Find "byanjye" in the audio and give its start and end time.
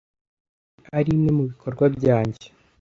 1.95-2.47